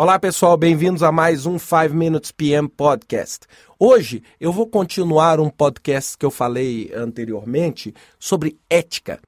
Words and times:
Olá 0.00 0.16
pessoal, 0.16 0.56
bem-vindos 0.56 1.02
a 1.02 1.10
mais 1.10 1.44
um 1.44 1.58
5 1.58 1.92
Minutes 1.92 2.30
PM 2.30 2.68
Podcast. 2.68 3.48
Hoje 3.76 4.22
eu 4.38 4.52
vou 4.52 4.64
continuar 4.64 5.40
um 5.40 5.50
podcast 5.50 6.16
que 6.16 6.24
eu 6.24 6.30
falei 6.30 6.92
anteriormente 6.94 7.92
sobre 8.16 8.60
ética. 8.70 9.18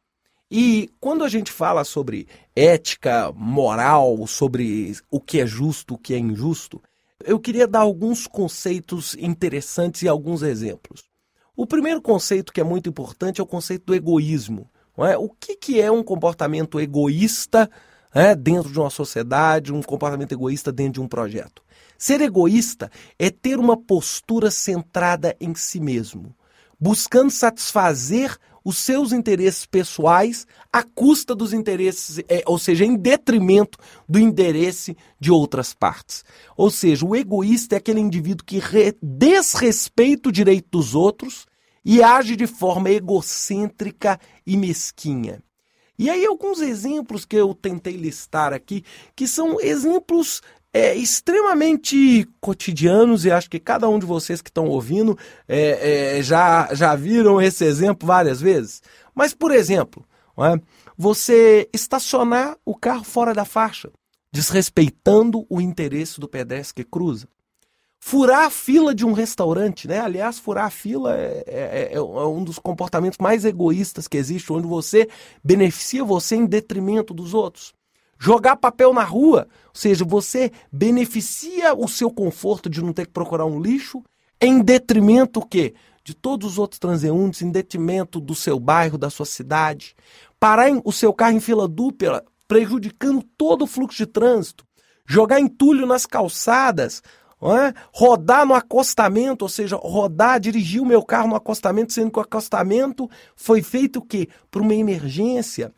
E 0.49 0.89
quando 1.01 1.25
a 1.25 1.29
gente 1.29 1.51
fala 1.51 1.83
sobre 1.83 2.29
ética, 2.55 3.33
moral, 3.35 4.25
sobre 4.29 4.97
o 5.11 5.21
que 5.21 5.41
é 5.41 5.47
justo, 5.47 5.95
o 5.95 5.99
que 5.99 6.15
é 6.15 6.19
injusto, 6.19 6.81
eu 7.25 7.41
queria 7.41 7.67
dar 7.67 7.81
alguns 7.81 8.29
conceitos 8.29 9.17
interessantes 9.19 10.03
e 10.03 10.09
alguns 10.09 10.41
exemplos. 10.41 11.03
O 11.57 11.67
primeiro 11.67 12.01
conceito 12.01 12.53
que 12.53 12.61
é 12.61 12.65
muito 12.65 12.89
importante 12.89 13.41
é 13.41 13.43
o 13.43 13.47
conceito 13.47 13.87
do 13.87 13.95
egoísmo. 13.97 14.71
É? 14.99 15.19
O 15.19 15.31
que, 15.31 15.57
que 15.57 15.81
é 15.81 15.91
um 15.91 16.05
comportamento 16.05 16.79
egoísta? 16.79 17.69
É, 18.15 18.35
dentro 18.35 18.71
de 18.71 18.79
uma 18.79 18.91
sociedade, 18.91 19.73
um 19.73 19.83
comportamento 19.83 20.33
egoísta 20.33 20.73
dentro 20.73 20.95
de 20.95 21.01
um 21.01 21.09
projeto. 21.09 21.63
Ser 21.99 22.21
egoísta 22.21 22.91
é 23.19 23.31
ter 23.31 23.59
uma 23.59 23.77
postura 23.77 24.51
centrada 24.51 25.37
em 25.41 25.55
si 25.55 25.81
mesmo, 25.81 26.35
buscando 26.79 27.31
satisfazer 27.31 28.37
os 28.65 28.79
seus 28.79 29.13
interesses 29.13 29.65
pessoais 29.65 30.47
à 30.73 30.83
custa 30.83 31.35
dos 31.35 31.53
interesses, 31.53 32.19
é, 32.29 32.43
ou 32.47 32.59
seja, 32.59 32.85
em 32.85 32.97
detrimento 32.97 33.79
do 34.09 34.19
interesse 34.19 34.97
de 35.19 35.31
outras 35.31 35.73
partes. 35.73 36.25
Ou 36.57 36.71
seja, 36.71 37.07
o 37.07 37.17
egoísta 37.17 37.75
é 37.75 37.79
aquele 37.79 38.01
indivíduo 38.01 38.45
que 38.45 38.61
desrespeita 39.03 40.29
o 40.29 40.33
direito 40.33 40.69
dos 40.71 40.95
outros 40.95 41.47
e 41.85 42.03
age 42.03 42.37
de 42.37 42.47
forma 42.47 42.91
egocêntrica 42.91 44.21
e 44.47 44.57
mesquinha. 44.57 45.43
E 46.01 46.09
aí, 46.09 46.25
alguns 46.25 46.63
exemplos 46.63 47.27
que 47.27 47.37
eu 47.37 47.53
tentei 47.53 47.95
listar 47.95 48.55
aqui, 48.55 48.83
que 49.15 49.29
são 49.29 49.61
exemplos 49.61 50.41
é, 50.73 50.95
extremamente 50.95 52.27
cotidianos, 52.41 53.27
e 53.27 53.31
acho 53.31 53.51
que 53.51 53.61
cada 53.61 53.87
um 53.87 53.99
de 53.99 54.07
vocês 54.07 54.41
que 54.41 54.49
estão 54.49 54.65
ouvindo 54.65 55.19
é, 55.47 56.17
é, 56.17 56.23
já, 56.23 56.73
já 56.73 56.95
viram 56.95 57.39
esse 57.39 57.67
exemplo 57.67 58.07
várias 58.07 58.41
vezes. 58.41 58.81
Mas, 59.15 59.35
por 59.35 59.51
exemplo, 59.51 60.03
é, 60.39 60.59
você 60.97 61.69
estacionar 61.71 62.57
o 62.65 62.75
carro 62.75 63.05
fora 63.05 63.35
da 63.35 63.45
faixa, 63.45 63.93
desrespeitando 64.33 65.45
o 65.51 65.61
interesse 65.61 66.19
do 66.19 66.27
pedestre 66.27 66.83
que 66.83 66.91
cruza. 66.91 67.29
Furar 68.03 68.47
a 68.47 68.51
fila 68.51 68.95
de 68.95 69.05
um 69.05 69.13
restaurante, 69.13 69.87
né? 69.87 70.01
Aliás, 70.01 70.39
furar 70.39 70.65
a 70.65 70.71
fila 70.71 71.15
é, 71.17 71.45
é, 71.47 71.91
é, 71.93 71.95
é, 71.95 72.01
um 72.01 72.43
dos 72.43 72.59
comportamentos 72.59 73.19
mais 73.21 73.45
egoístas 73.45 74.09
que 74.09 74.17
existe, 74.17 74.51
onde 74.51 74.67
você 74.67 75.07
beneficia 75.45 76.03
você 76.03 76.35
em 76.35 76.47
detrimento 76.47 77.13
dos 77.13 77.35
outros. 77.35 77.75
Jogar 78.19 78.57
papel 78.57 78.95
na 78.95 79.05
rua, 79.05 79.47
ou 79.67 79.75
seja, 79.75 80.05
você 80.05 80.51
beneficia 80.73 81.75
o 81.75 81.87
seu 81.87 82.11
conforto 82.11 82.71
de 82.71 82.83
não 82.83 82.93
ter 82.93 83.07
que 83.07 83.13
procurar 83.13 83.45
um 83.45 83.61
lixo 83.61 84.03
em 84.41 84.63
detrimento 84.63 85.41
o 85.41 85.47
quê? 85.47 85.75
De 86.03 86.15
todos 86.15 86.53
os 86.53 86.59
outros 86.59 86.79
transeuntes, 86.79 87.43
em 87.43 87.51
detrimento 87.51 88.19
do 88.19 88.35
seu 88.35 88.59
bairro, 88.59 88.97
da 88.97 89.11
sua 89.11 89.27
cidade. 89.27 89.95
Parar 90.39 90.71
o 90.85 90.93
seu 90.93 91.13
carro 91.13 91.37
em 91.37 91.41
fila 91.41 91.69
dupla, 91.69 92.25
prejudicando 92.49 93.23
todo 93.37 93.63
o 93.63 93.67
fluxo 93.67 93.99
de 93.99 94.07
trânsito. 94.07 94.65
Jogar 95.07 95.41
entulho 95.41 95.87
nas 95.87 96.07
calçadas, 96.07 97.03
é? 97.43 97.73
rodar 97.93 98.45
no 98.45 98.55
acostamento, 98.55 99.45
ou 99.45 99.49
seja, 99.49 99.77
rodar, 99.77 100.39
dirigir 100.39 100.83
o 100.83 100.87
meu 100.87 101.03
carro 101.03 101.29
no 101.29 101.37
acostamento, 101.37 101.93
sendo 101.93 102.11
que 102.11 102.19
o 102.19 102.23
acostamento 102.23 103.09
foi 103.35 103.63
feito 103.63 104.01
o 104.01 104.03
quê? 104.03 104.29
Para 104.51 104.61
uma 104.61 104.75
emergência. 104.75 105.73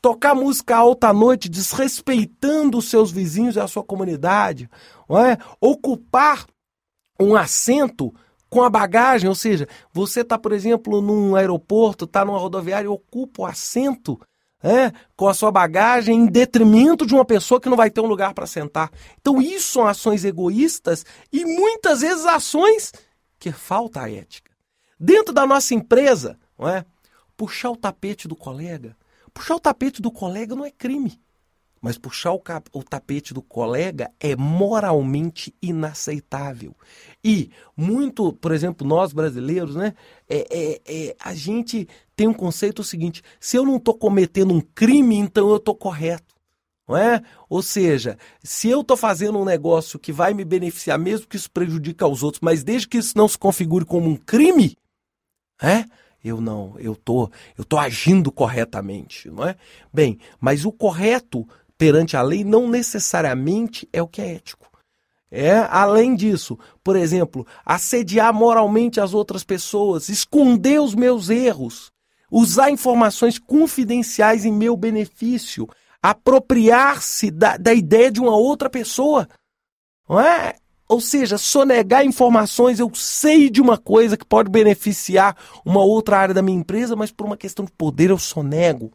Tocar 0.00 0.34
música 0.34 0.76
alta 0.76 1.08
à 1.08 1.12
noite, 1.12 1.48
desrespeitando 1.48 2.78
os 2.78 2.90
seus 2.90 3.10
vizinhos 3.10 3.56
e 3.56 3.60
a 3.60 3.66
sua 3.66 3.82
comunidade. 3.82 4.68
É? 5.10 5.38
Ocupar 5.60 6.46
um 7.18 7.34
assento 7.34 8.14
com 8.48 8.62
a 8.62 8.70
bagagem, 8.70 9.28
ou 9.28 9.34
seja, 9.34 9.66
você 9.92 10.20
está, 10.20 10.38
por 10.38 10.52
exemplo, 10.52 11.00
num 11.00 11.34
aeroporto, 11.34 12.04
está 12.04 12.24
numa 12.24 12.38
rodoviária 12.38 12.90
ocupa 12.90 13.42
o 13.42 13.46
assento 13.46 14.20
é, 14.62 14.92
com 15.16 15.28
a 15.28 15.34
sua 15.34 15.52
bagagem 15.52 16.16
em 16.16 16.26
detrimento 16.26 17.06
de 17.06 17.14
uma 17.14 17.24
pessoa 17.24 17.60
que 17.60 17.68
não 17.68 17.76
vai 17.76 17.90
ter 17.90 18.00
um 18.00 18.06
lugar 18.06 18.34
para 18.34 18.46
sentar. 18.46 18.90
Então, 19.20 19.40
isso 19.40 19.72
são 19.72 19.86
ações 19.86 20.24
egoístas 20.24 21.04
e 21.32 21.44
muitas 21.44 22.00
vezes 22.00 22.24
ações 22.24 22.92
que 23.38 23.52
falta 23.52 24.02
a 24.02 24.10
ética. 24.10 24.50
Dentro 24.98 25.32
da 25.32 25.46
nossa 25.46 25.74
empresa, 25.74 26.38
não 26.58 26.68
é? 26.68 26.84
puxar 27.36 27.70
o 27.70 27.76
tapete 27.76 28.26
do 28.26 28.34
colega. 28.34 28.96
Puxar 29.32 29.56
o 29.56 29.60
tapete 29.60 30.00
do 30.00 30.10
colega 30.10 30.54
não 30.56 30.64
é 30.64 30.70
crime. 30.70 31.20
Mas 31.86 31.96
puxar 31.96 32.32
o, 32.32 32.42
o, 32.72 32.82
tapete 32.82 33.32
do 33.32 33.40
colega 33.40 34.10
é 34.18 34.34
moralmente 34.34 35.54
inaceitável. 35.62 36.74
E 37.22 37.48
muito, 37.76 38.32
por 38.32 38.50
exemplo, 38.50 38.84
nós 38.84 39.12
brasileiros, 39.12 39.76
né? 39.76 39.94
É, 40.28 40.48
é, 40.50 40.80
é, 40.84 41.16
a 41.20 41.32
gente 41.32 41.86
tem 42.16 42.26
um 42.26 42.34
conceito 42.34 42.82
seguinte: 42.82 43.22
se 43.38 43.56
eu 43.56 43.64
não 43.64 43.76
estou 43.76 43.94
cometendo 43.94 44.52
um 44.52 44.60
crime, 44.60 45.14
então 45.14 45.48
eu 45.48 45.58
estou 45.58 45.76
correto. 45.76 46.34
Não 46.88 46.96
é? 46.96 47.22
Ou 47.48 47.62
seja, 47.62 48.18
se 48.42 48.68
eu 48.68 48.80
estou 48.80 48.96
fazendo 48.96 49.38
um 49.38 49.44
negócio 49.44 49.96
que 49.96 50.10
vai 50.10 50.34
me 50.34 50.44
beneficiar, 50.44 50.98
mesmo 50.98 51.28
que 51.28 51.36
isso 51.36 51.48
prejudique 51.48 52.02
aos 52.02 52.24
outros, 52.24 52.40
mas 52.40 52.64
desde 52.64 52.88
que 52.88 52.98
isso 52.98 53.16
não 53.16 53.28
se 53.28 53.38
configure 53.38 53.84
como 53.84 54.10
um 54.10 54.16
crime, 54.16 54.76
é? 55.62 55.84
eu 56.28 56.40
não, 56.40 56.74
eu 56.78 56.96
tô, 56.96 57.30
eu 57.56 57.64
tô 57.64 57.78
agindo 57.78 58.32
corretamente, 58.32 59.30
não 59.30 59.46
é? 59.46 59.56
Bem, 59.92 60.18
mas 60.40 60.64
o 60.64 60.72
correto 60.72 61.46
perante 61.78 62.16
a 62.16 62.22
lei 62.22 62.44
não 62.44 62.68
necessariamente 62.68 63.88
é 63.92 64.02
o 64.02 64.08
que 64.08 64.20
é 64.20 64.34
ético. 64.34 64.66
É, 65.30 65.56
além 65.70 66.14
disso, 66.14 66.58
por 66.84 66.96
exemplo, 66.96 67.46
assediar 67.64 68.32
moralmente 68.32 69.00
as 69.00 69.12
outras 69.12 69.42
pessoas, 69.42 70.08
esconder 70.08 70.80
os 70.80 70.94
meus 70.94 71.28
erros, 71.28 71.90
usar 72.30 72.70
informações 72.70 73.38
confidenciais 73.38 74.44
em 74.44 74.52
meu 74.52 74.76
benefício, 74.76 75.68
apropriar-se 76.00 77.30
da, 77.30 77.56
da 77.56 77.74
ideia 77.74 78.10
de 78.10 78.20
uma 78.20 78.36
outra 78.36 78.70
pessoa. 78.70 79.28
Não 80.08 80.20
é? 80.20 80.54
Ou 80.88 81.00
seja, 81.00 81.36
sonegar 81.36 82.06
informações, 82.06 82.78
eu 82.78 82.88
sei 82.94 83.50
de 83.50 83.60
uma 83.60 83.76
coisa 83.76 84.16
que 84.16 84.24
pode 84.24 84.48
beneficiar 84.48 85.36
uma 85.64 85.84
outra 85.84 86.16
área 86.16 86.34
da 86.34 86.42
minha 86.42 86.58
empresa, 86.58 86.94
mas 86.94 87.10
por 87.10 87.26
uma 87.26 87.36
questão 87.36 87.64
de 87.64 87.72
poder 87.72 88.10
eu 88.10 88.18
sonego. 88.18 88.92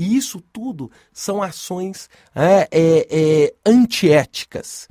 E 0.00 0.16
isso 0.16 0.42
tudo 0.50 0.90
são 1.12 1.42
ações 1.42 2.08
é, 2.34 2.66
é, 2.70 3.06
é, 3.10 3.54
antiéticas. 3.66 4.88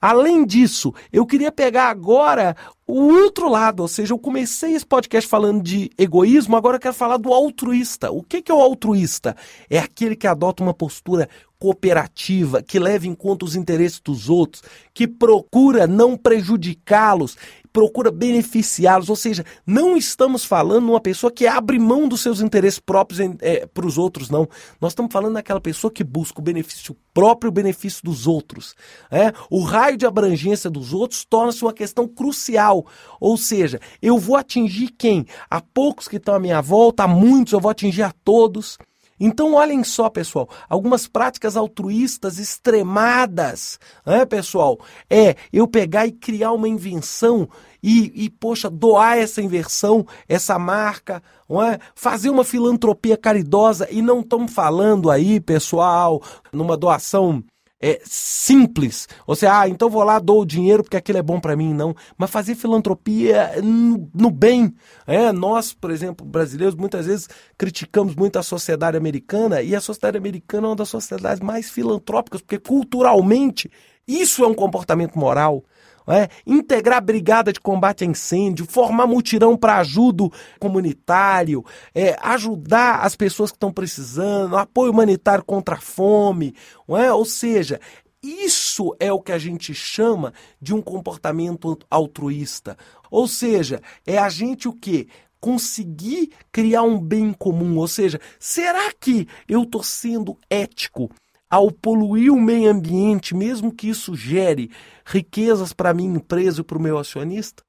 Além 0.00 0.46
disso, 0.46 0.94
eu 1.12 1.26
queria 1.26 1.50
pegar 1.50 1.88
agora 1.88 2.54
o 2.86 3.08
outro 3.08 3.48
lado, 3.48 3.80
ou 3.80 3.88
seja, 3.88 4.14
eu 4.14 4.18
comecei 4.18 4.74
esse 4.74 4.86
podcast 4.86 5.28
falando 5.28 5.60
de 5.60 5.90
egoísmo, 5.98 6.54
agora 6.54 6.76
eu 6.76 6.80
quero 6.80 6.94
falar 6.94 7.16
do 7.16 7.32
altruísta. 7.34 8.12
O 8.12 8.22
que, 8.22 8.44
é 8.48 8.54
o 8.54 8.60
altruísta? 8.60 9.34
É 9.68 9.80
aquele 9.80 10.14
que 10.14 10.28
adota 10.28 10.62
uma 10.62 10.74
postura 10.74 11.28
cooperativa, 11.58 12.62
que 12.62 12.78
leva 12.78 13.08
em 13.08 13.14
conta 13.14 13.44
os 13.44 13.56
interesses 13.56 13.98
dos 13.98 14.28
outros, 14.28 14.62
que 14.92 15.08
procura 15.08 15.84
não 15.88 16.16
prejudicá-los 16.16 17.36
procura 17.74 18.12
beneficiá-los, 18.12 19.10
ou 19.10 19.16
seja, 19.16 19.44
não 19.66 19.96
estamos 19.96 20.44
falando 20.44 20.90
uma 20.90 21.00
pessoa 21.00 21.32
que 21.32 21.44
abre 21.44 21.76
mão 21.76 22.06
dos 22.06 22.22
seus 22.22 22.40
interesses 22.40 22.78
próprios 22.78 23.18
é, 23.40 23.66
para 23.66 23.84
os 23.84 23.98
outros, 23.98 24.30
não. 24.30 24.48
Nós 24.80 24.92
estamos 24.92 25.12
falando 25.12 25.34
daquela 25.34 25.60
pessoa 25.60 25.90
que 25.90 26.04
busca 26.04 26.40
o 26.40 26.42
benefício 26.42 26.96
próprio 27.12 27.48
o 27.48 27.52
benefício 27.52 28.00
dos 28.04 28.26
outros. 28.28 28.76
É? 29.10 29.32
O 29.50 29.62
raio 29.62 29.96
de 29.96 30.06
abrangência 30.06 30.70
dos 30.70 30.92
outros 30.92 31.24
torna-se 31.24 31.62
uma 31.62 31.72
questão 31.72 32.06
crucial, 32.06 32.86
ou 33.20 33.36
seja, 33.36 33.80
eu 34.00 34.18
vou 34.18 34.36
atingir 34.36 34.90
quem? 34.96 35.26
A 35.50 35.60
poucos 35.60 36.06
que 36.06 36.16
estão 36.16 36.36
à 36.36 36.38
minha 36.38 36.62
volta, 36.62 37.02
a 37.02 37.08
muitos, 37.08 37.52
eu 37.52 37.60
vou 37.60 37.70
atingir 37.70 38.02
a 38.02 38.12
todos. 38.24 38.78
Então, 39.18 39.54
olhem 39.54 39.84
só, 39.84 40.10
pessoal, 40.10 40.48
algumas 40.68 41.06
práticas 41.06 41.56
altruístas 41.56 42.38
extremadas, 42.38 43.78
né, 44.04 44.24
pessoal? 44.24 44.78
É 45.08 45.36
eu 45.52 45.68
pegar 45.68 46.06
e 46.06 46.12
criar 46.12 46.52
uma 46.52 46.68
invenção 46.68 47.48
e, 47.82 48.24
e 48.24 48.30
poxa, 48.30 48.68
doar 48.68 49.18
essa 49.18 49.42
inversão, 49.42 50.06
essa 50.28 50.58
marca, 50.58 51.22
é? 51.50 51.78
fazer 51.94 52.30
uma 52.30 52.42
filantropia 52.44 53.16
caridosa. 53.16 53.86
E 53.90 54.00
não 54.02 54.20
estamos 54.20 54.52
falando 54.52 55.10
aí, 55.10 55.38
pessoal, 55.40 56.22
numa 56.52 56.76
doação 56.76 57.44
é, 57.84 58.00
simples. 58.06 59.06
Você, 59.26 59.46
ah, 59.46 59.68
então 59.68 59.90
vou 59.90 60.02
lá, 60.02 60.18
dou 60.18 60.40
o 60.40 60.46
dinheiro 60.46 60.82
porque 60.82 60.96
aquilo 60.96 61.18
é 61.18 61.22
bom 61.22 61.38
para 61.38 61.54
mim, 61.54 61.74
não. 61.74 61.94
Mas 62.16 62.30
fazer 62.30 62.54
filantropia 62.54 63.60
no, 63.62 64.08
no, 64.14 64.30
bem. 64.30 64.74
É, 65.06 65.30
nós, 65.30 65.74
por 65.74 65.90
exemplo, 65.90 66.24
brasileiros, 66.24 66.74
muitas 66.74 67.04
vezes 67.04 67.28
criticamos 67.58 68.14
muito 68.14 68.38
a 68.38 68.42
sociedade 68.42 68.96
americana 68.96 69.60
e 69.60 69.76
a 69.76 69.82
sociedade 69.82 70.16
americana 70.16 70.66
é 70.66 70.70
uma 70.70 70.76
das 70.76 70.88
sociedades 70.88 71.40
mais 71.40 71.68
filantrópicas, 71.68 72.40
porque 72.40 72.58
culturalmente 72.58 73.70
isso 74.08 74.42
é 74.42 74.46
um 74.46 74.54
comportamento 74.54 75.18
moral 75.18 75.62
é? 76.06 76.28
integrar 76.46 77.02
brigada 77.02 77.52
de 77.52 77.60
combate 77.60 78.04
a 78.04 78.06
incêndio, 78.06 78.66
formar 78.66 79.06
mutirão 79.06 79.56
para 79.56 79.78
ajuda 79.78 80.28
comunitário, 80.58 81.64
é, 81.94 82.16
ajudar 82.20 83.00
as 83.00 83.16
pessoas 83.16 83.50
que 83.50 83.56
estão 83.56 83.72
precisando, 83.72 84.56
apoio 84.56 84.92
humanitário 84.92 85.44
contra 85.44 85.76
a 85.76 85.80
fome, 85.80 86.54
é? 86.88 87.12
ou 87.12 87.24
seja, 87.24 87.80
isso 88.24 88.96
é 88.98 89.12
o 89.12 89.20
que 89.20 89.32
a 89.32 89.38
gente 89.38 89.74
chama 89.74 90.32
de 90.60 90.72
um 90.74 90.80
comportamento 90.80 91.78
altruísta. 91.90 92.76
Ou 93.10 93.28
seja, 93.28 93.82
é 94.06 94.16
a 94.16 94.30
gente 94.30 94.66
o 94.66 94.72
quê? 94.72 95.08
Conseguir 95.38 96.30
criar 96.50 96.84
um 96.84 96.98
bem 96.98 97.34
comum. 97.34 97.76
Ou 97.76 97.86
seja, 97.86 98.18
será 98.38 98.90
que 98.98 99.28
eu 99.46 99.64
estou 99.64 99.82
sendo 99.82 100.38
ético 100.48 101.10
ao 101.54 101.70
poluir 101.70 102.32
o 102.32 102.40
meio 102.40 102.70
ambiente, 102.70 103.34
mesmo 103.34 103.72
que 103.72 103.88
isso 103.88 104.14
gere 104.14 104.70
riquezas 105.04 105.72
para 105.72 105.90
a 105.90 105.94
minha 105.94 106.16
empresa 106.16 106.60
e 106.60 106.64
para 106.64 106.78
o 106.78 106.82
meu 106.82 106.98
acionista? 106.98 107.62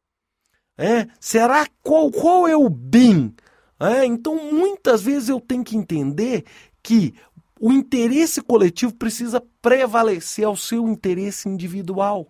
É? 0.78 1.08
Será 1.20 1.68
qual, 1.84 2.10
qual 2.12 2.48
é 2.48 2.58
o 2.58 2.68
bem? 2.68 3.34
É? 3.80 4.04
Então, 4.06 4.52
muitas 4.52 5.04
vezes 5.04 5.30
eu 5.30 5.40
tenho 5.40 5.64
que 5.64 5.78
entender 5.78 6.46
que 6.82 7.14
o 7.60 7.72
interesse 7.72 8.42
coletivo 8.42 8.94
precisa 8.96 9.42
prevalecer 9.62 10.46
ao 10.46 10.58
seu 10.58 10.88
interesse 10.88 11.48
individual. 11.48 12.28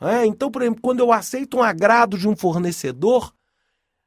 É? 0.00 0.26
Então, 0.26 0.50
por 0.50 0.60
exemplo, 0.60 0.82
quando 0.82 1.00
eu 1.00 1.10
aceito 1.10 1.56
um 1.56 1.62
agrado 1.62 2.18
de 2.18 2.28
um 2.28 2.36
fornecedor, 2.36 3.32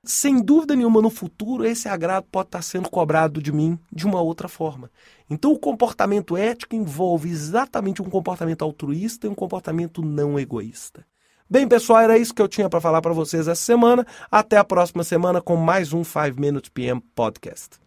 sem 0.06 0.42
dúvida 0.42 0.76
nenhuma, 0.76 1.02
no 1.02 1.10
futuro, 1.10 1.66
esse 1.66 1.88
agrado 1.88 2.26
pode 2.32 2.48
estar 2.48 2.62
sendo 2.62 2.90
cobrado 2.90 3.42
de 3.42 3.52
mim 3.52 3.80
de 3.92 4.06
uma 4.06 4.22
outra 4.22 4.48
forma. 4.48 4.90
Então, 5.30 5.52
o 5.52 5.60
comportamento 5.60 6.38
ético 6.38 6.76
envolve 6.76 7.30
exatamente 7.30 8.02
um 8.02 8.10
comportamento 8.10 8.64
altruísta 8.64 9.28
e 9.28 9.30
um 9.30 9.36
comportamento 9.36 10.02
não 10.02 10.40
egoísta. 10.40 11.06
Bem, 11.50 11.68
pessoal, 11.68 12.02
era 12.02 12.18
isso 12.18 12.34
que 12.34 12.42
eu 12.42 12.48
tinha 12.48 12.70
para 12.70 12.82
falar 12.82 13.02
para 13.02 13.14
vocês 13.14 13.48
essa 13.48 13.62
semana. 13.62 14.06
Até 14.32 14.58
a 14.58 14.64
próxima 14.64 15.04
semana 15.04 15.42
com 15.42 15.56
mais 15.56 15.94
um 15.94 16.04
5 16.04 16.40
Minutes 16.40 16.70
PM 16.70 17.00
Podcast. 17.14 17.78